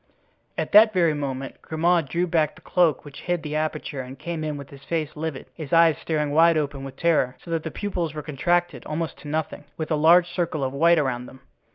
[0.57, 4.43] At that very moment Grimaud drew back the cloak which hid the aperture and came
[4.43, 7.69] in with his face livid, his eyes staring wide open with terror, so that the
[7.69, 11.41] pupils were contracted almost to nothing, with a large circle of white around them.